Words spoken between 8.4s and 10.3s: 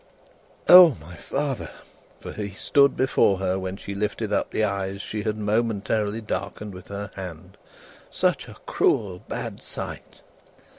a cruel, bad sight."